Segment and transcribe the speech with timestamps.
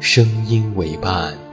[0.00, 1.49] 声音为伴。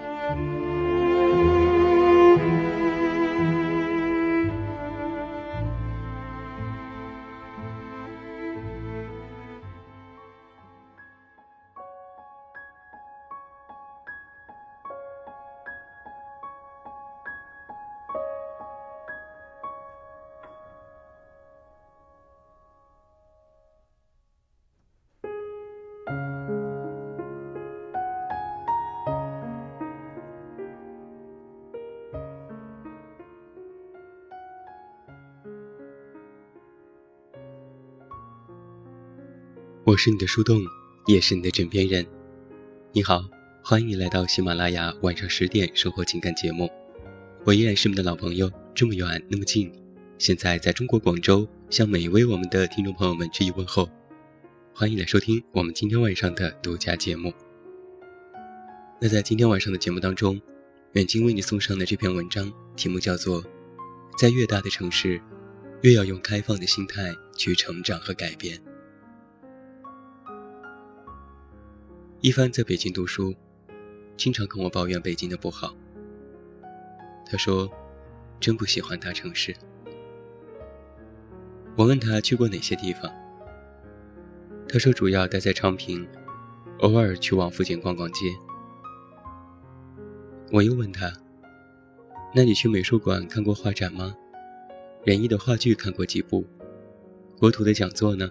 [39.87, 40.61] 我是你的树洞，
[41.05, 42.05] 也是你的枕边人。
[42.91, 43.23] 你好，
[43.63, 46.69] 欢迎你来到喜马拉雅晚上十点生活情感节目。
[47.45, 49.71] 我依然是你的老朋友，这么远那么近。
[50.17, 53.89] 现在在中国广州，向每一位我们的听众朋友们致以问候。
[54.73, 57.31] 欢迎来收听我们今天晚上的独家节目。
[58.99, 60.37] 那在今天晚上的节目当中，
[60.95, 63.41] 远近为你送上的这篇文章题目叫做
[64.19, 65.21] 《在越大的城市，
[65.81, 68.57] 越要用开放的心态去成长和改变》。
[72.19, 73.35] 一帆在北京读书，
[74.17, 75.75] 经常跟我抱怨北京的不好。
[77.23, 77.69] 他说
[78.41, 79.55] ：“真不喜欢大城市。”
[81.77, 83.13] 我问他去过哪些地方，
[84.67, 86.07] 他说主要待在昌平，
[86.79, 88.25] 偶尔去往附近逛逛街。
[90.51, 91.13] 我又问他
[92.33, 94.15] ：“那你去美术馆看过画展吗？
[95.03, 96.43] 仁义的话剧看过几部？
[97.37, 98.27] 国图的讲座呢？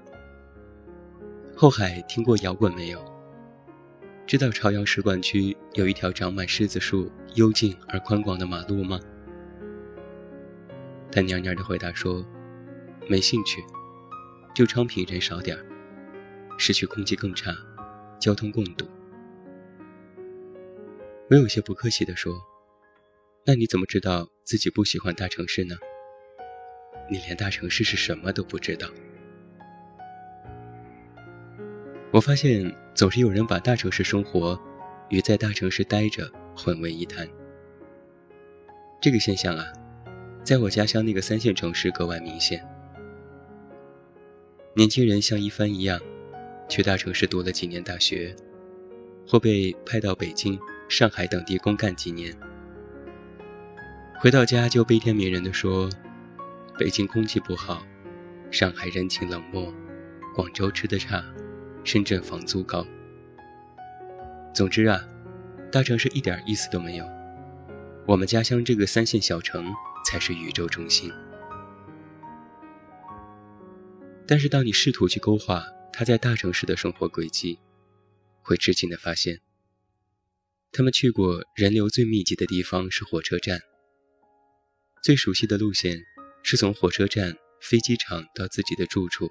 [1.54, 3.00] 后海听过摇滚没有？”
[4.26, 8.98] 知道朝阳使馆区有一条长满柿子树、幽静而宽广的马路吗？
[11.12, 12.26] 他蔫蔫的回答说
[13.08, 13.62] ：“没兴趣，
[14.52, 15.64] 就昌平人少点儿，
[16.58, 17.56] 市区空气更差，
[18.18, 18.84] 交通更堵。”
[21.30, 22.34] 我有些不客气地说
[23.46, 25.76] ：“那你怎么知道自己不喜欢大城市呢？
[27.08, 28.88] 你连大城市是什么都不知道。”
[32.10, 34.58] 我发现总是有人把大城市生活
[35.10, 37.28] 与在大城市待着混为一谈。
[39.02, 39.66] 这个现象啊，
[40.42, 42.66] 在我家乡那个三线城市格外明显。
[44.74, 46.00] 年轻人像一帆一样，
[46.70, 48.34] 去大城市读了几年大学，
[49.28, 50.58] 或被派到北京、
[50.88, 52.34] 上海等地公干几年，
[54.18, 55.90] 回到家就悲天悯人地说
[56.78, 57.86] ：“北京空气不好，
[58.50, 59.70] 上海人情冷漠，
[60.34, 61.22] 广州吃的差。”
[61.86, 62.84] 深圳房租高。
[64.52, 65.00] 总之啊，
[65.70, 67.06] 大城市一点意思都没有。
[68.08, 69.72] 我们家乡这个三线小城
[70.04, 71.12] 才是宇宙中心。
[74.26, 77.60] 但是，当你试图去勾画他在大城市的生活轨迹，
[78.42, 79.40] 会吃惊的发现，
[80.72, 83.60] 他们去过人流最密集的地方是火车站，
[85.04, 86.02] 最熟悉的路线
[86.42, 89.30] 是从火车站、飞机场到自己的住处。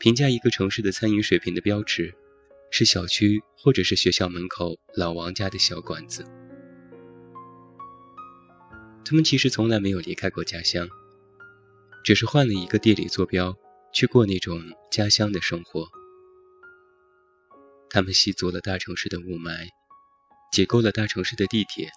[0.00, 2.14] 评价一个城市的餐饮水平的标尺，
[2.70, 6.24] 是小区或者是学校门口老王家的小馆子。
[9.04, 10.88] 他们其实从来没有离开过家乡，
[12.02, 13.54] 只是换了一个地理坐标
[13.92, 14.58] 去过那种
[14.90, 15.86] 家乡的生活。
[17.90, 19.68] 他们吸足了大城市的雾霾，
[20.50, 21.90] 解构了大城市的地铁，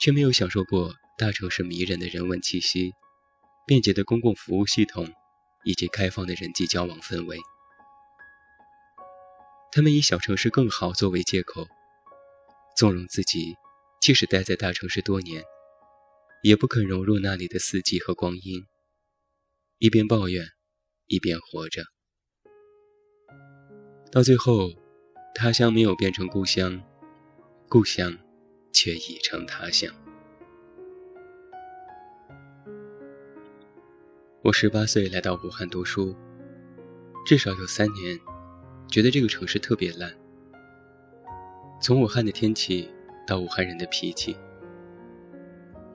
[0.00, 2.90] 却没有享受过大城市迷人的人文气息、
[3.68, 5.08] 便捷的公共服务系统。
[5.64, 7.38] 以及开放的人际交往氛围，
[9.70, 11.66] 他们以小城市更好作为借口，
[12.76, 13.56] 纵容自己，
[14.00, 15.44] 即使待在大城市多年，
[16.42, 18.66] 也不肯融入那里的四季和光阴，
[19.78, 20.44] 一边抱怨，
[21.06, 21.84] 一边活着。
[24.10, 24.70] 到最后，
[25.34, 26.82] 他乡没有变成故乡，
[27.68, 28.18] 故乡
[28.72, 30.01] 却已成他乡。
[34.44, 36.16] 我十八岁来到武汉读书，
[37.24, 38.18] 至少有三年，
[38.88, 40.12] 觉得这个城市特别烂。
[41.80, 42.90] 从武汉的天气
[43.24, 44.36] 到武汉人的脾气，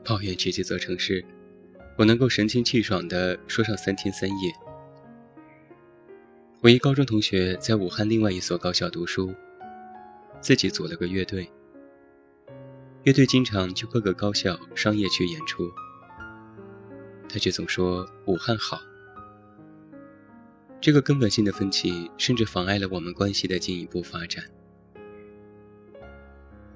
[0.01, 1.25] 抱怨起这座城市，
[1.97, 4.53] 我能够神清气爽地说上三天三夜。
[6.61, 9.35] 我一高中同学在武汉另外一所高校读书，
[10.39, 11.51] 自己组了个乐队，
[13.03, 15.69] 乐队经常去各个高校、商业区演出。
[17.29, 18.79] 他却总说武汉好。
[20.79, 24.43] 这个根本性的分歧，甚至妨碍了我们关系的进一步发展。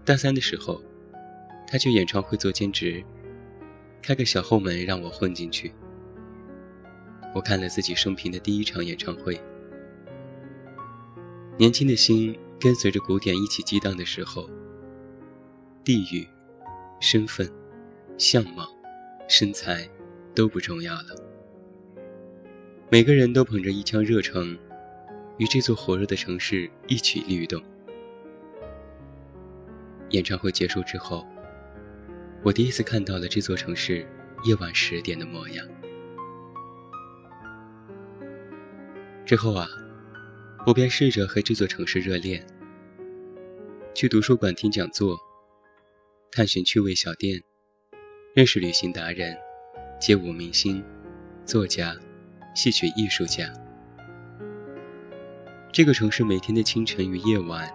[0.04, 0.82] 大三的时候，
[1.68, 3.04] 他去演唱会做兼职，
[4.02, 5.72] 开个小后门让我混进去。
[7.34, 9.40] 我看了自己生平的第一场演唱会，
[11.58, 14.50] 年轻的心跟随着鼓点一起激荡的时候，
[15.84, 16.28] 地域、
[17.00, 17.50] 身份、
[18.18, 18.68] 相貌、
[19.30, 19.88] 身材。
[20.34, 21.16] 都不重要了。
[22.90, 24.58] 每个人都捧着一腔热诚，
[25.38, 27.62] 与这座火热的城市一起律动。
[30.10, 31.26] 演唱会结束之后，
[32.44, 34.06] 我第一次看到了这座城市
[34.44, 35.66] 夜晚十点的模样。
[39.26, 39.70] 之后啊，
[40.68, 42.46] 我便试着和这座城市热恋，
[43.94, 45.18] 去图书馆听讲座，
[46.30, 47.42] 探寻趣味小店，
[48.34, 49.38] 认识旅行达人。
[50.02, 50.84] 街舞明星、
[51.46, 51.96] 作家、
[52.56, 53.54] 戏曲艺术家，
[55.72, 57.72] 这个城市每天的清晨与夜晚，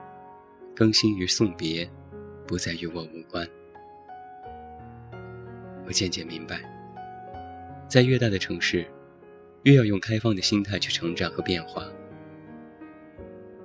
[0.75, 1.89] 更新与送别，
[2.45, 3.49] 不再与我无关。
[5.87, 6.61] 我渐渐明白，
[7.89, 8.85] 在越大的城市，
[9.63, 11.87] 越要用开放的心态去成长和变化。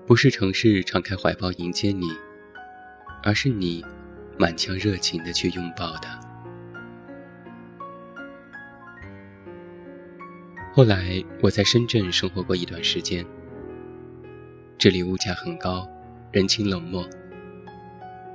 [0.05, 2.11] 不是城市敞开怀抱迎接你，
[3.23, 3.83] 而是你
[4.37, 6.20] 满腔热情的去拥抱它。
[10.73, 13.25] 后来我在深圳生活过一段时间，
[14.77, 15.85] 这里物价很高，
[16.31, 17.05] 人情冷漠，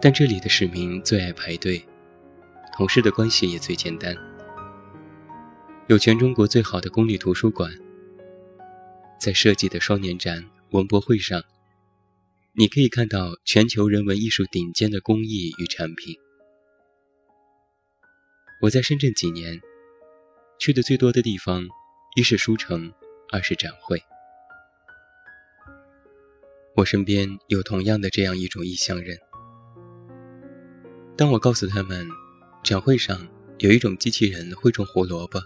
[0.03, 1.83] 但这里的市民最爱排队，
[2.75, 4.15] 同事的关系也最简单。
[5.87, 7.73] 有全中国最好的公立图书馆，
[9.19, 11.43] 在设计的双年展、文博会上，
[12.53, 16.15] 你可以看到全球人文艺术顶尖的工艺与产品。
[18.61, 19.59] 我在深圳几年，
[20.59, 21.67] 去的最多的地方。
[22.19, 22.91] 一是书城，
[23.31, 24.03] 二是展会。
[26.75, 29.19] 我身边有同样的这样一种异乡人。
[31.15, 32.09] 当我告诉他们，
[32.65, 33.29] 展会上
[33.59, 35.39] 有一种机器人会种胡萝卜，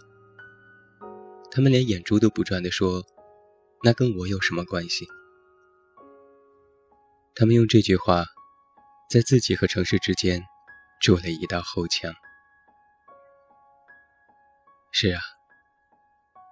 [1.51, 3.05] 他们连眼珠都不转的说
[3.83, 5.09] ：“那跟我有什么关系？”
[7.35, 8.25] 他们用这句话，
[9.11, 10.41] 在自己和城市之间
[11.01, 12.15] 筑了一道后墙。
[14.93, 15.21] 是啊。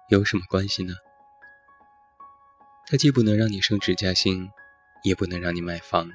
[0.09, 0.93] 有什么关系呢？
[2.87, 4.49] 它既不能让你升职加薪，
[5.03, 6.09] 也不能让你买房，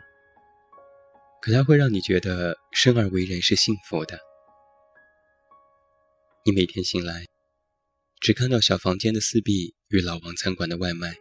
[1.40, 4.18] 可它会让你觉得生而为人是幸福的。
[6.44, 7.26] 你每天醒来，
[8.18, 11.14] 只看到小房间的四壁与老王餐馆的外卖，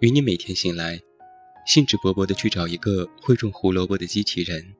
[0.00, 1.00] 与你每天醒来，
[1.66, 4.76] 兴致勃勃地去找一个会种胡萝卜的机器人，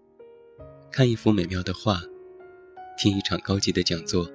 [0.91, 2.03] 看一幅美妙的画，
[2.99, 4.31] 听一场高级的讲座，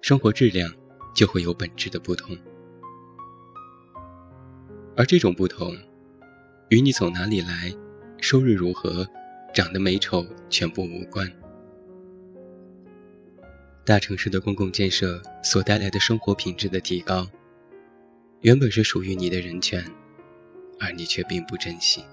[0.00, 0.74] 生活质量。
[1.16, 2.36] 就会有本质的不同，
[4.94, 5.74] 而这种不同，
[6.68, 7.74] 与你从哪里来、
[8.20, 9.08] 收入如何、
[9.54, 11.26] 长得美丑全部无关。
[13.82, 17.26] 大城市的公共建设所带来的生活品质的提高，
[18.42, 19.82] 原本是属于你的人权，
[20.78, 22.04] 而你却并不珍惜。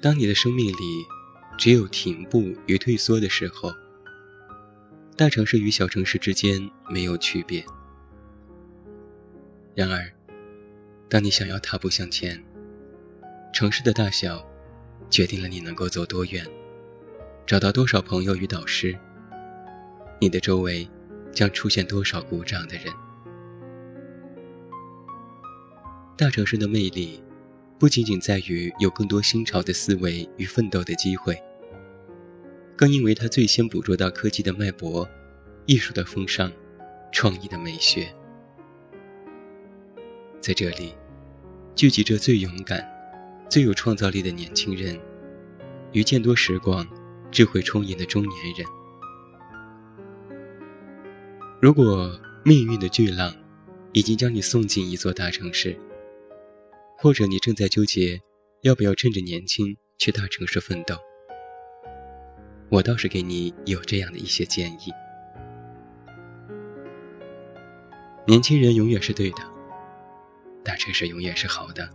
[0.00, 1.04] 当你的生命里
[1.58, 3.72] 只有停步与退缩的时候，
[5.16, 7.64] 大城市与小城市之间没有区别。
[9.74, 10.12] 然而，
[11.08, 12.44] 当你想要踏步向前，
[13.50, 14.46] 城市的大小
[15.08, 16.46] 决定了你能够走多远，
[17.46, 18.94] 找到多少朋友与导师。
[20.20, 20.86] 你的周围
[21.32, 22.92] 将出现多少鼓掌的人。
[26.14, 27.22] 大城市的魅力，
[27.78, 31.42] 不仅仅在于有更多新潮的思维与奋斗的机会。
[32.76, 35.08] 更因为他最先捕捉到科技的脉搏、
[35.64, 36.52] 艺术的风尚、
[37.10, 38.14] 创意的美学，
[40.40, 40.94] 在这里
[41.74, 42.86] 聚集着最勇敢、
[43.48, 45.00] 最有创造力的年轻人，
[45.92, 46.86] 与见多识广、
[47.30, 48.66] 智慧充盈的中年人。
[51.62, 53.34] 如果命运的巨浪
[53.92, 55.74] 已经将你送进一座大城市，
[56.98, 58.20] 或者你正在纠结
[58.60, 60.94] 要不要趁着年轻去大城市奋斗。
[62.68, 64.92] 我倒是给你有这样的一些建议：
[68.26, 69.38] 年轻人永远是对的，
[70.64, 71.88] 大城市永远是好的，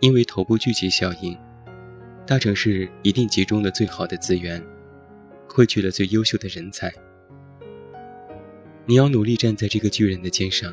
[0.00, 1.36] 因为头部聚集效应，
[2.26, 4.62] 大城市一定集中了最好的资源，
[5.48, 6.90] 汇聚了最优秀的人才。
[8.86, 10.72] 你要努力站在这个巨人的肩上，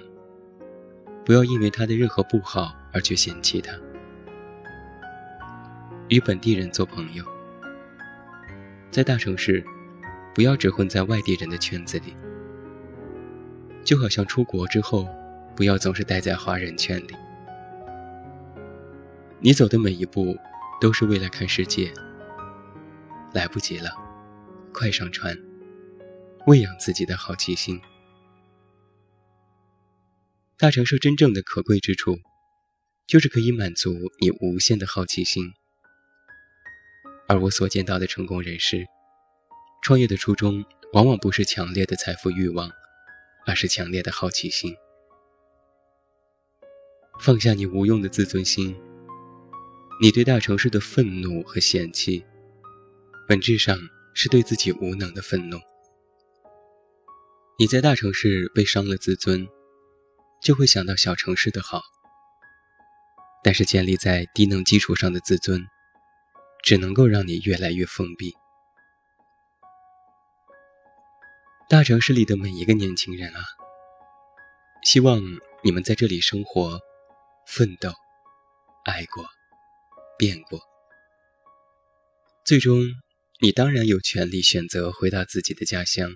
[1.26, 3.74] 不要因为他的任何不好而去嫌弃他。
[6.08, 7.26] 与本地人做朋友，
[8.94, 9.66] 在大城市，
[10.36, 12.14] 不要只混在外地人的圈子里。
[13.84, 15.10] 就好像出国之后，
[15.56, 17.16] 不要总是待在华人圈里。
[19.40, 20.38] 你走的每一步，
[20.80, 21.92] 都是为了看世界。
[23.34, 23.90] 来不及了，
[24.72, 25.36] 快上船，
[26.46, 27.82] 喂养自己的好奇心。
[30.56, 32.20] 大城市真正的可贵之处，
[33.08, 35.52] 就是可以满足你无限的好奇心。
[37.34, 38.86] 而我所见到的成功人士，
[39.82, 40.64] 创业的初衷
[40.94, 42.70] 往往不是强烈的财富欲望，
[43.48, 44.76] 而是强烈的好奇心。
[47.20, 48.80] 放下你无用的自尊心，
[50.00, 52.24] 你对大城市的愤怒和嫌弃，
[53.28, 53.76] 本质上
[54.14, 55.58] 是对自己无能的愤怒。
[57.58, 59.48] 你在大城市被伤了自尊。
[60.44, 61.82] 就会想到小城市的好，
[63.42, 65.66] 但是建立在低能基础上的自尊，
[66.64, 68.34] 只能够让你越来越封闭。
[71.70, 73.44] 大城市里的每一个年轻人啊，
[74.84, 75.22] 希望
[75.62, 76.80] 你们在这里生活、
[77.46, 77.92] 奋斗、
[78.86, 79.26] 爱过、
[80.18, 80.60] 变过，
[82.46, 82.80] 最终
[83.42, 86.16] 你当然有权利选择回到自己的家乡。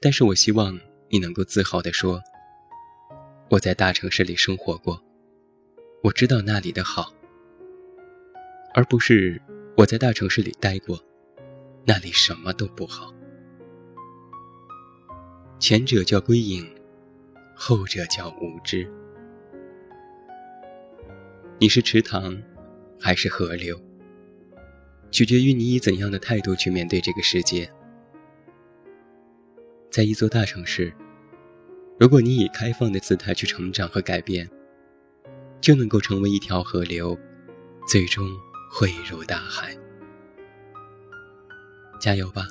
[0.00, 2.20] 但是我希望你能够自豪地说。
[3.50, 5.00] 我在大城市里生活过，
[6.02, 7.13] 我知道那里的好，
[8.74, 9.40] 而不是
[9.76, 10.98] 我在大城市里待过，
[11.86, 13.14] 那里什么都不好。
[15.60, 16.68] 前者叫归隐，
[17.54, 18.86] 后者叫无知。
[21.60, 22.36] 你是池塘，
[23.00, 23.80] 还是河流，
[25.12, 27.70] 取决于你以怎样的态度去面对这个世界。
[29.88, 30.92] 在一座大城市。
[31.96, 34.50] 如果你以开放的姿态去成长和改变，
[35.60, 37.16] 就能够成为一条河流，
[37.86, 38.28] 最终
[38.76, 39.72] 汇入大海。
[42.00, 42.48] 加油吧，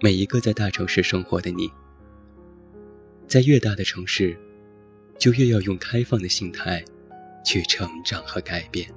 [0.00, 1.68] 每一个在大城市生活的你！
[3.26, 4.38] 在越大的城市，
[5.18, 6.84] 就越要用开放的心态
[7.44, 8.88] 去成长和改变。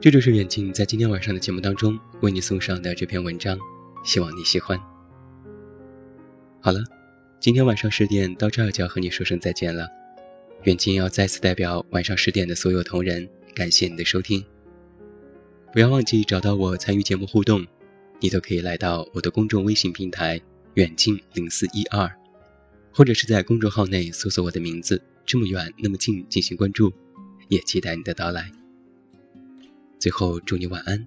[0.00, 3.56] 这就是远近在今天晚上的节目当中为你送上的这篇文章，
[4.04, 4.76] 希望你喜欢。
[6.60, 6.80] 好了，
[7.38, 9.88] 今天晚上十点到这儿就要和你说声再见了。
[10.64, 14.44] 远近要再次代表晚上十点的所有同仁，感谢你的收听。
[15.72, 17.64] 不要忘记找到我参与节目互动，
[18.20, 20.40] 你都可以来到我的公众微信平台
[20.74, 22.10] 远近零四一二，
[22.92, 26.92] 或者是在公众号内搜索我的名字这么远那么近进行关注，
[27.48, 28.50] 也期待你的到来。
[30.00, 31.06] 最后，祝你晚安，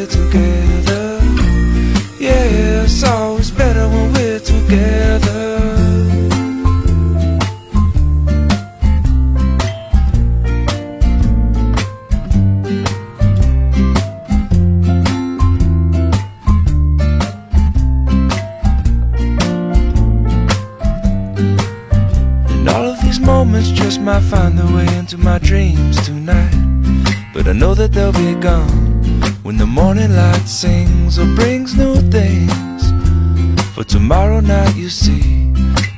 [34.41, 35.51] night, you see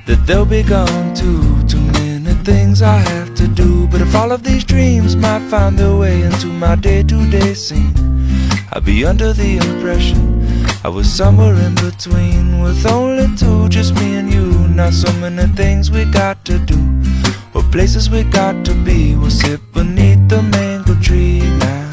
[0.06, 1.42] that they'll be gone too.
[1.68, 3.88] Too many things I have to do.
[3.88, 7.54] But if all of these dreams might find their way into my day to day
[7.54, 7.94] scene,
[8.72, 10.34] I'd be under the impression
[10.86, 14.68] I was somewhere in between with only two, just me and you.
[14.68, 16.80] Not so many things we got to do,
[17.54, 19.16] or places we got to be.
[19.16, 21.92] We'll sit beneath the mango tree now.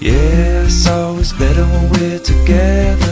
[0.00, 3.07] Yeah, it's always better when we're together.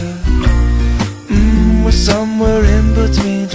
[2.17, 3.46] Somewhere in between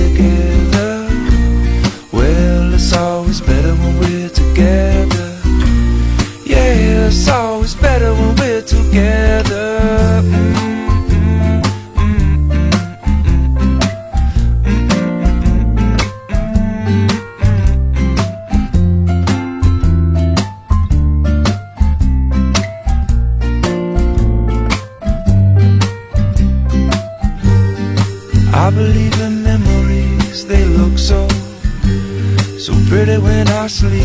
[33.12, 34.02] pretty when I sleep.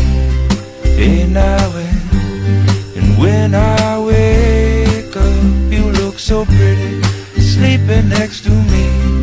[1.28, 7.02] Now and, and when I wake up, you look so pretty,
[7.40, 9.22] sleeping next to me.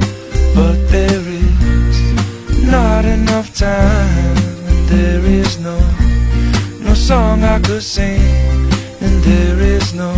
[0.55, 4.37] But there is not enough time,
[4.67, 5.77] and there is no,
[6.79, 8.21] no song I could sing,
[9.01, 10.13] and there is no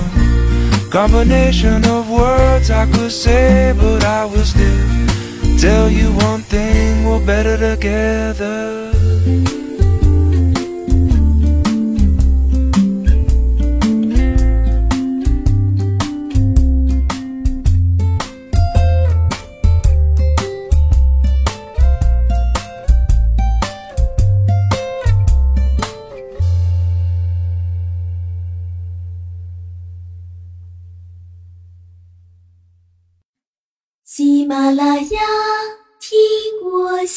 [0.92, 7.26] combination of words I could say, but I will still tell you one thing: we're
[7.26, 8.94] better together.“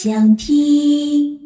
[0.02, 1.38] 想听。”